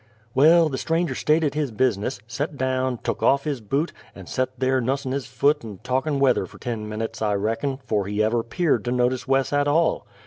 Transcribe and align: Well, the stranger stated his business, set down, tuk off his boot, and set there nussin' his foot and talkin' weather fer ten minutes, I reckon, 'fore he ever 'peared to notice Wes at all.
Well, 0.33 0.67
the 0.67 0.79
stranger 0.79 1.13
stated 1.13 1.53
his 1.53 1.69
business, 1.69 2.19
set 2.25 2.57
down, 2.57 2.97
tuk 3.03 3.21
off 3.21 3.43
his 3.43 3.61
boot, 3.61 3.93
and 4.15 4.27
set 4.27 4.59
there 4.59 4.81
nussin' 4.81 5.11
his 5.11 5.27
foot 5.27 5.63
and 5.63 5.83
talkin' 5.83 6.19
weather 6.19 6.47
fer 6.47 6.57
ten 6.57 6.89
minutes, 6.89 7.21
I 7.21 7.33
reckon, 7.35 7.77
'fore 7.85 8.07
he 8.07 8.23
ever 8.23 8.41
'peared 8.41 8.83
to 8.85 8.91
notice 8.91 9.27
Wes 9.27 9.53
at 9.53 9.67
all. 9.67 10.07